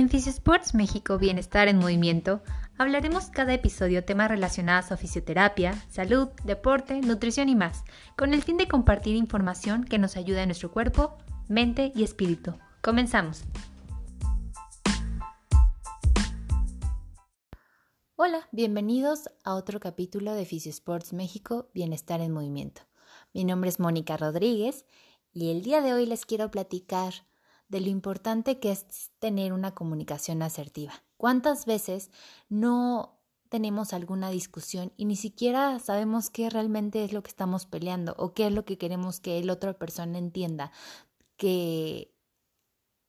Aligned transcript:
En 0.00 0.08
Sports 0.10 0.74
México 0.74 1.18
Bienestar 1.18 1.68
en 1.68 1.76
Movimiento 1.76 2.40
hablaremos 2.78 3.26
cada 3.26 3.52
episodio 3.52 4.02
temas 4.02 4.30
relacionados 4.30 4.90
a 4.92 4.96
fisioterapia, 4.96 5.74
salud, 5.90 6.28
deporte, 6.42 7.02
nutrición 7.02 7.50
y 7.50 7.54
más, 7.54 7.84
con 8.16 8.32
el 8.32 8.42
fin 8.42 8.56
de 8.56 8.66
compartir 8.66 9.14
información 9.14 9.84
que 9.84 9.98
nos 9.98 10.16
ayude 10.16 10.40
a 10.40 10.46
nuestro 10.46 10.72
cuerpo, 10.72 11.18
mente 11.48 11.92
y 11.94 12.02
espíritu. 12.02 12.54
Comenzamos. 12.80 13.42
Hola, 18.16 18.48
bienvenidos 18.52 19.28
a 19.44 19.54
otro 19.54 19.80
capítulo 19.80 20.32
de 20.32 20.48
Sports 20.50 21.12
México 21.12 21.68
Bienestar 21.74 22.22
en 22.22 22.32
Movimiento. 22.32 22.80
Mi 23.34 23.44
nombre 23.44 23.68
es 23.68 23.78
Mónica 23.78 24.16
Rodríguez 24.16 24.86
y 25.34 25.50
el 25.50 25.60
día 25.60 25.82
de 25.82 25.92
hoy 25.92 26.06
les 26.06 26.24
quiero 26.24 26.50
platicar 26.50 27.12
de 27.70 27.80
lo 27.80 27.88
importante 27.88 28.58
que 28.58 28.72
es 28.72 29.10
tener 29.20 29.52
una 29.52 29.74
comunicación 29.74 30.42
asertiva. 30.42 30.92
¿Cuántas 31.16 31.66
veces 31.66 32.10
no 32.48 33.20
tenemos 33.48 33.92
alguna 33.92 34.30
discusión 34.30 34.92
y 34.96 35.04
ni 35.04 35.16
siquiera 35.16 35.78
sabemos 35.78 36.30
qué 36.30 36.50
realmente 36.50 37.04
es 37.04 37.12
lo 37.12 37.22
que 37.22 37.30
estamos 37.30 37.66
peleando 37.66 38.14
o 38.18 38.34
qué 38.34 38.48
es 38.48 38.52
lo 38.52 38.64
que 38.64 38.76
queremos 38.76 39.20
que 39.20 39.42
la 39.44 39.52
otra 39.52 39.72
persona 39.72 40.18
entienda 40.18 40.72
que 41.36 42.12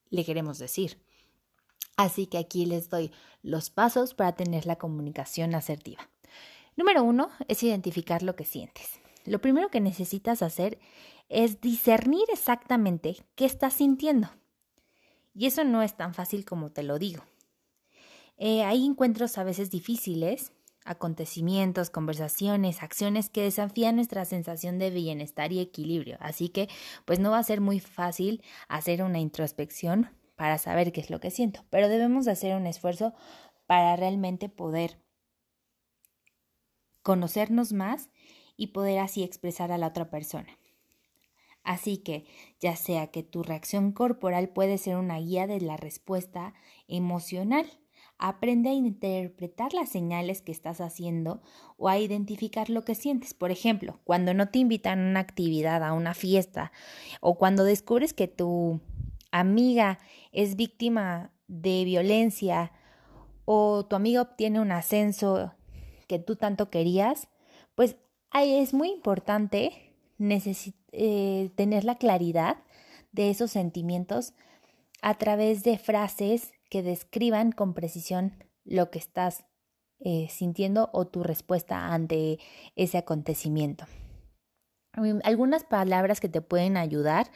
le 0.10 0.24
queremos 0.26 0.60
decir? 0.60 1.02
Así 1.98 2.28
que 2.28 2.38
aquí 2.38 2.66
les 2.66 2.90
doy 2.90 3.12
los 3.42 3.70
pasos 3.70 4.14
para 4.14 4.36
tener 4.36 4.66
la 4.66 4.78
comunicación 4.78 5.56
asertiva. 5.56 6.10
Número 6.76 7.04
uno 7.04 7.30
es 7.48 7.64
identificar 7.64 8.24
lo 8.24 8.36
que 8.36 8.46
sientes. 8.46 9.00
Lo 9.26 9.42
primero 9.42 9.70
que 9.70 9.82
necesitas 9.82 10.42
hacer 10.42 10.80
es 11.30 11.62
discernir 11.62 12.26
exactamente 12.32 13.18
qué 13.36 13.46
estás 13.46 13.74
sintiendo. 13.74 14.30
Y 15.34 15.46
eso 15.46 15.64
no 15.64 15.82
es 15.82 15.96
tan 15.96 16.14
fácil 16.14 16.46
como 16.46 16.72
te 16.72 16.84
lo 16.84 17.00
digo. 17.00 17.24
Eh, 18.38 18.64
hay 18.64 18.86
encuentros 18.86 19.38
a 19.38 19.44
veces 19.44 19.70
difíciles, 19.70 20.52
acontecimientos, 20.84 21.90
conversaciones, 21.90 22.82
acciones 22.82 23.30
que 23.30 23.44
desafían 23.44 23.96
nuestra 23.96 24.26
sensación 24.26 24.80
de 24.80 24.90
bienestar 24.90 25.54
y 25.54 25.60
equilibrio. 25.60 26.18
Así 26.20 26.50
que, 26.50 26.68
pues 27.06 27.20
no 27.20 27.32
va 27.32 27.38
a 27.38 27.44
ser 27.44 27.62
muy 27.62 27.80
fácil 27.80 28.44
hacer 28.68 29.04
una 29.04 29.20
introspección 29.20 30.10
para 30.36 30.58
saber 30.58 30.92
qué 30.92 31.02
es 31.02 31.12
lo 31.12 31.20
que 31.20 31.30
siento, 31.30 31.64
pero 31.70 31.88
debemos 31.88 32.28
hacer 32.28 32.56
un 32.56 32.66
esfuerzo 32.66 33.14
para 33.68 33.96
realmente 33.96 34.50
poder 34.50 34.98
conocernos 37.04 37.74
más 37.74 38.10
y 38.58 38.68
poder 38.68 39.00
así 39.00 39.24
expresar 39.24 39.72
a 39.72 39.78
la 39.78 39.88
otra 39.88 40.10
persona. 40.10 40.58
Así 41.64 41.98
que, 41.98 42.26
ya 42.60 42.76
sea 42.76 43.08
que 43.08 43.24
tu 43.24 43.44
reacción 43.44 43.92
corporal 43.92 44.50
puede 44.50 44.78
ser 44.78 44.98
una 44.98 45.20
guía 45.20 45.48
de 45.48 45.62
la 45.62 45.78
respuesta 45.78 46.54
emocional, 46.88 47.68
aprende 48.18 48.70
a 48.70 48.74
interpretar 48.74 49.74
las 49.74 49.90
señales 49.90 50.42
que 50.42 50.52
estás 50.52 50.80
haciendo 50.80 51.42
o 51.78 51.90
a 51.90 51.98
identificar 51.98 52.70
lo 52.70 52.84
que 52.84 52.96
sientes. 52.96 53.34
Por 53.34 53.52
ejemplo, 53.52 54.00
cuando 54.04 54.34
no 54.34 54.50
te 54.50 54.60
invitan 54.60 55.00
a 55.00 55.10
una 55.10 55.20
actividad, 55.20 55.84
a 55.84 55.94
una 55.94 56.14
fiesta, 56.14 56.72
o 57.20 57.38
cuando 57.38 57.64
descubres 57.64 58.14
que 58.14 58.28
tu 58.28 58.80
amiga 59.32 60.00
es 60.32 60.56
víctima 60.56 61.32
de 61.48 61.84
violencia 61.84 62.72
o 63.46 63.86
tu 63.86 63.96
amiga 63.96 64.22
obtiene 64.22 64.60
un 64.60 64.72
ascenso 64.72 65.54
que 66.08 66.20
tú 66.20 66.36
tanto 66.36 66.70
querías, 66.70 67.28
pues 67.76 67.98
es 68.34 68.74
muy 68.74 68.90
importante 68.90 69.91
eh, 70.92 71.52
tener 71.56 71.84
la 71.84 71.96
claridad 71.96 72.58
de 73.12 73.30
esos 73.30 73.52
sentimientos 73.52 74.34
a 75.02 75.16
través 75.18 75.64
de 75.64 75.78
frases 75.78 76.54
que 76.70 76.84
describan 76.84 77.52
con 77.52 77.74
precisión 77.74 78.44
lo 78.64 78.92
que 78.92 79.00
estás 79.00 79.46
eh, 80.00 80.28
sintiendo 80.30 80.90
o 80.94 81.08
tu 81.08 81.24
respuesta 81.24 81.94
ante 81.94 82.40
ese 82.76 82.98
acontecimiento. 82.98 83.86
Algunas 85.24 85.64
palabras 85.64 86.20
que 86.20 86.30
te 86.30 86.42
pueden 86.42 86.76
ayudar 86.76 87.32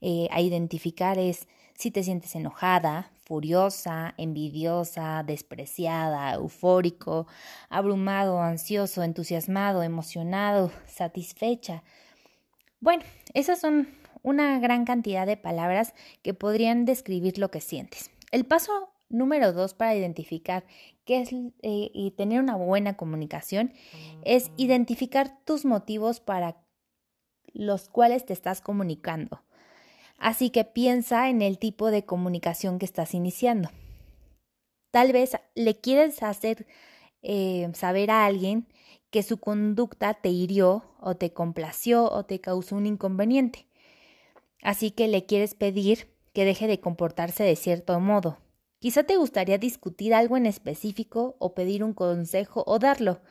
eh, 0.00 0.28
a 0.30 0.40
identificar 0.40 1.18
es 1.18 1.46
si 1.74 1.90
te 1.90 2.02
sientes 2.02 2.34
enojada, 2.34 3.10
furiosa, 3.24 4.14
envidiosa, 4.16 5.22
despreciada, 5.26 6.34
eufórico, 6.34 7.26
abrumado, 7.68 8.40
ansioso, 8.40 9.02
entusiasmado, 9.02 9.82
emocionado, 9.82 10.70
satisfecha, 10.86 11.82
bueno, 12.86 13.02
esas 13.34 13.58
son 13.58 13.88
una 14.22 14.60
gran 14.60 14.84
cantidad 14.84 15.26
de 15.26 15.36
palabras 15.36 15.92
que 16.22 16.34
podrían 16.34 16.84
describir 16.84 17.36
lo 17.36 17.50
que 17.50 17.60
sientes. 17.60 18.12
El 18.30 18.44
paso 18.44 18.92
número 19.08 19.52
dos 19.52 19.74
para 19.74 19.96
identificar 19.96 20.64
qué 21.04 21.22
es 21.22 21.32
eh, 21.32 21.90
y 21.92 22.12
tener 22.12 22.38
una 22.38 22.54
buena 22.54 22.96
comunicación 22.96 23.72
es 24.22 24.52
identificar 24.56 25.36
tus 25.44 25.64
motivos 25.64 26.20
para 26.20 26.58
los 27.52 27.88
cuales 27.88 28.24
te 28.24 28.34
estás 28.34 28.60
comunicando. 28.60 29.42
Así 30.16 30.50
que 30.50 30.64
piensa 30.64 31.28
en 31.28 31.42
el 31.42 31.58
tipo 31.58 31.90
de 31.90 32.04
comunicación 32.04 32.78
que 32.78 32.86
estás 32.86 33.14
iniciando. 33.14 33.68
Tal 34.92 35.12
vez 35.12 35.32
le 35.56 35.74
quieres 35.80 36.22
hacer 36.22 36.68
eh, 37.22 37.68
saber 37.74 38.12
a 38.12 38.26
alguien 38.26 38.68
que 39.16 39.22
su 39.22 39.38
conducta 39.38 40.12
te 40.12 40.28
hirió 40.28 40.84
o 41.00 41.14
te 41.14 41.32
complació 41.32 42.04
o 42.04 42.26
te 42.26 42.42
causó 42.42 42.76
un 42.76 42.84
inconveniente. 42.84 43.66
Así 44.60 44.90
que 44.90 45.08
le 45.08 45.24
quieres 45.24 45.54
pedir 45.54 46.08
que 46.34 46.44
deje 46.44 46.66
de 46.66 46.80
comportarse 46.80 47.42
de 47.42 47.56
cierto 47.56 47.98
modo. 47.98 48.36
Quizá 48.78 49.04
te 49.04 49.16
gustaría 49.16 49.56
discutir 49.56 50.12
algo 50.12 50.36
en 50.36 50.44
específico 50.44 51.34
o 51.38 51.54
pedir 51.54 51.82
un 51.82 51.94
consejo 51.94 52.62
o 52.66 52.78
darlo. 52.78 53.22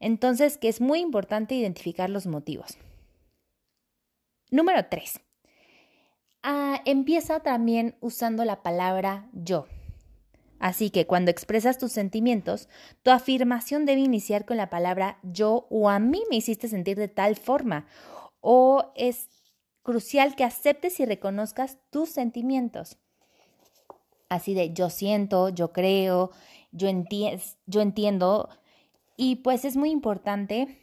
Entonces, 0.00 0.58
que 0.58 0.68
es 0.68 0.80
muy 0.80 0.98
importante 0.98 1.54
identificar 1.54 2.10
los 2.10 2.26
motivos. 2.26 2.76
Número 4.50 4.84
3. 4.90 5.20
Ah, 6.42 6.82
empieza 6.86 7.38
también 7.38 7.94
usando 8.00 8.44
la 8.44 8.64
palabra 8.64 9.30
yo. 9.32 9.68
Así 10.64 10.88
que 10.88 11.06
cuando 11.06 11.30
expresas 11.30 11.76
tus 11.76 11.92
sentimientos, 11.92 12.70
tu 13.02 13.10
afirmación 13.10 13.84
debe 13.84 14.00
iniciar 14.00 14.46
con 14.46 14.56
la 14.56 14.70
palabra 14.70 15.18
yo 15.22 15.66
o 15.68 15.90
a 15.90 15.98
mí 15.98 16.22
me 16.30 16.36
hiciste 16.36 16.68
sentir 16.68 16.96
de 16.96 17.08
tal 17.08 17.36
forma. 17.36 17.86
O 18.40 18.90
es 18.96 19.28
crucial 19.82 20.36
que 20.36 20.42
aceptes 20.42 21.00
y 21.00 21.04
reconozcas 21.04 21.76
tus 21.90 22.08
sentimientos. 22.08 22.96
Así 24.30 24.54
de 24.54 24.72
yo 24.72 24.88
siento, 24.88 25.50
yo 25.50 25.74
creo, 25.74 26.30
yo, 26.72 26.88
yo 27.66 27.82
entiendo. 27.82 28.48
Y 29.18 29.36
pues 29.36 29.66
es 29.66 29.76
muy 29.76 29.90
importante, 29.90 30.78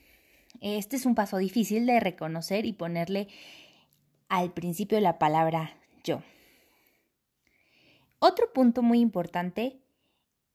este 0.60 0.96
es 0.96 1.08
un 1.08 1.16
paso 1.16 1.38
difícil 1.38 1.88
de 1.88 2.00
reconocer 2.00 2.68
y 2.68 2.74
ponerle 2.74 3.30
al 4.30 4.54
principio 4.54 5.00
la 5.00 5.18
palabra 5.18 5.76
yo. 6.04 6.22
Otro 8.24 8.54
punto 8.54 8.84
muy 8.84 9.00
importante 9.00 9.82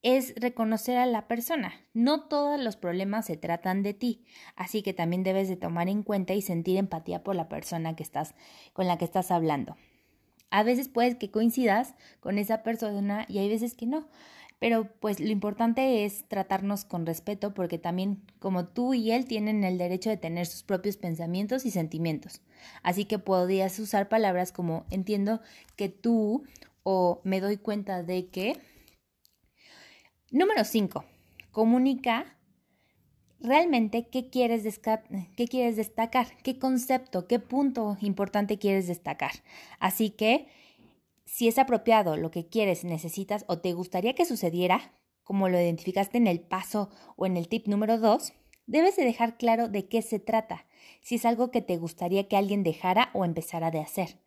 es 0.01 0.33
reconocer 0.37 0.95
a 0.95 1.05
la 1.05 1.27
persona. 1.27 1.73
No 1.93 2.21
todos 2.21 2.57
los 2.61 2.77
problemas 2.77 3.25
se 3.25 3.35
tratan 3.35 3.83
de 3.83 3.93
ti, 3.93 4.23
así 4.55 4.81
que 4.81 4.93
también 4.93 5.21
debes 5.21 5.49
de 5.49 5.57
tomar 5.57 5.89
en 5.89 6.01
cuenta 6.01 6.33
y 6.33 6.41
sentir 6.41 6.77
empatía 6.77 7.25
por 7.25 7.35
la 7.35 7.49
persona 7.49 7.93
que 7.97 8.03
estás 8.03 8.35
con 8.71 8.87
la 8.87 8.97
que 8.97 9.03
estás 9.03 9.31
hablando. 9.31 9.75
A 10.49 10.63
veces 10.63 10.87
puedes 10.87 11.15
que 11.15 11.29
coincidas 11.29 11.95
con 12.21 12.37
esa 12.37 12.63
persona 12.63 13.25
y 13.27 13.39
hay 13.39 13.49
veces 13.49 13.75
que 13.75 13.85
no, 13.85 14.07
pero 14.59 14.89
pues 15.01 15.19
lo 15.19 15.27
importante 15.27 16.05
es 16.05 16.25
tratarnos 16.29 16.85
con 16.85 17.05
respeto 17.05 17.53
porque 17.53 17.77
también 17.77 18.23
como 18.39 18.65
tú 18.65 18.93
y 18.93 19.11
él 19.11 19.25
tienen 19.25 19.65
el 19.65 19.77
derecho 19.77 20.09
de 20.09 20.15
tener 20.15 20.45
sus 20.45 20.63
propios 20.63 20.95
pensamientos 20.95 21.65
y 21.65 21.71
sentimientos. 21.71 22.39
Así 22.81 23.03
que 23.03 23.19
podrías 23.19 23.77
usar 23.77 24.07
palabras 24.07 24.53
como 24.53 24.85
entiendo 24.89 25.41
que 25.75 25.89
tú 25.89 26.45
o 26.89 27.19
me 27.25 27.41
doy 27.41 27.57
cuenta 27.57 28.01
de 28.01 28.29
que... 28.29 28.57
Número 30.31 30.63
5. 30.63 31.03
Comunica 31.51 32.37
realmente 33.41 34.07
qué 34.07 34.29
quieres, 34.29 34.79
qué 35.35 35.47
quieres 35.49 35.75
destacar, 35.75 36.27
qué 36.43 36.57
concepto, 36.57 37.27
qué 37.27 37.39
punto 37.39 37.97
importante 37.99 38.57
quieres 38.57 38.87
destacar. 38.87 39.31
Así 39.79 40.11
que, 40.11 40.47
si 41.25 41.49
es 41.49 41.59
apropiado 41.59 42.15
lo 42.15 42.31
que 42.31 42.47
quieres, 42.47 42.85
necesitas 42.85 43.43
o 43.49 43.59
te 43.59 43.73
gustaría 43.73 44.15
que 44.15 44.23
sucediera, 44.23 44.93
como 45.25 45.49
lo 45.49 45.59
identificaste 45.59 46.17
en 46.17 46.27
el 46.27 46.39
paso 46.39 46.89
o 47.17 47.25
en 47.25 47.35
el 47.35 47.49
tip 47.49 47.67
número 47.67 47.97
2, 47.97 48.31
debes 48.65 48.95
de 48.95 49.03
dejar 49.03 49.37
claro 49.37 49.67
de 49.67 49.89
qué 49.89 50.01
se 50.01 50.19
trata, 50.19 50.65
si 51.01 51.15
es 51.15 51.25
algo 51.25 51.51
que 51.51 51.61
te 51.61 51.75
gustaría 51.75 52.29
que 52.29 52.37
alguien 52.37 52.63
dejara 52.63 53.09
o 53.13 53.25
empezara 53.25 53.71
de 53.71 53.81
hacer. 53.81 54.21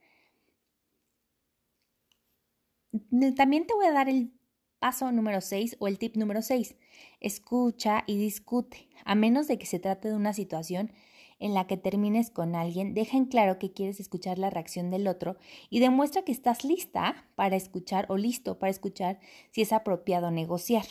También 3.37 3.67
te 3.67 3.75
voy 3.75 3.87
a 3.87 3.93
dar 3.93 4.09
el 4.09 4.33
paso 4.79 5.13
número 5.13 5.41
6 5.41 5.77
o 5.79 5.89
el 5.89 5.99
tip 5.99 6.17
número 6.17 6.43
6. 6.43 6.77
Escucha 7.21 8.05
y 8.07 8.19
discute. 8.19 8.89
A 9.05 9.15
menos 9.15 9.47
de 9.47 9.59
que 9.59 9.67
se 9.67 9.79
trate 9.79 10.09
de 10.09 10.15
una 10.15 10.33
situación 10.33 10.93
en 11.39 11.55
la 11.55 11.67
que 11.67 11.77
termines 11.77 12.31
con 12.31 12.55
alguien, 12.55 12.93
deja 12.95 13.17
en 13.17 13.25
claro 13.25 13.59
que 13.59 13.73
quieres 13.73 13.99
escuchar 13.99 14.39
la 14.39 14.51
reacción 14.51 14.91
del 14.91 15.09
otro 15.09 15.37
y 15.71 15.81
demuestra 15.81 16.23
que 16.23 16.33
estás 16.33 16.65
lista 16.65 17.27
para 17.35 17.57
escuchar 17.57 18.07
o 18.09 18.17
listo 18.17 18.59
para 18.59 18.71
escuchar 18.71 19.21
si 19.51 19.63
es 19.63 19.73
apropiado 19.73 20.31
negociar. 20.31 20.85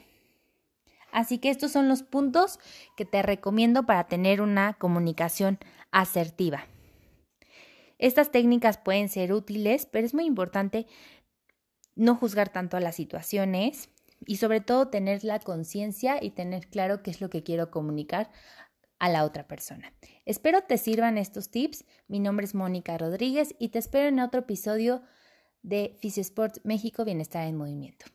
Así 1.12 1.38
que 1.40 1.50
estos 1.50 1.72
son 1.72 1.88
los 1.88 2.04
puntos 2.04 2.60
que 2.96 3.06
te 3.06 3.22
recomiendo 3.22 3.86
para 3.86 4.08
tener 4.08 4.42
una 4.42 4.74
comunicación 4.74 5.60
asertiva. 5.92 6.66
Estas 8.00 8.32
técnicas 8.32 8.78
pueden 8.78 9.10
ser 9.10 9.34
útiles, 9.34 9.86
pero 9.86 10.06
es 10.06 10.14
muy 10.14 10.26
importante 10.26 10.88
no 12.00 12.16
juzgar 12.16 12.50
tanto 12.50 12.78
a 12.78 12.80
las 12.80 12.96
situaciones 12.96 13.90
y 14.26 14.38
sobre 14.38 14.62
todo 14.62 14.88
tener 14.88 15.26
la 15.26 15.40
conciencia 15.40 16.24
y 16.24 16.32
tener 16.32 16.68
claro 16.68 17.04
qué 17.04 17.12
es 17.12 17.20
lo 17.20 17.30
que 17.30 17.44
quiero 17.44 17.72
comunicar 17.72 18.32
a 19.00 19.10
la 19.10 19.26
otra 19.26 19.48
persona. 19.48 19.94
Espero 20.26 20.62
te 20.62 20.78
sirvan 20.78 21.18
estos 21.18 21.52
tips. 21.52 21.84
Mi 22.08 22.20
nombre 22.20 22.46
es 22.46 22.56
Mónica 22.56 22.98
Rodríguez 22.98 23.54
y 23.60 23.70
te 23.70 23.80
espero 23.80 24.08
en 24.08 24.22
otro 24.22 24.42
episodio 24.42 25.04
de 25.62 25.98
Sports 26.02 26.62
México 26.64 27.04
Bienestar 27.04 27.46
en 27.46 27.58
Movimiento. 27.58 28.06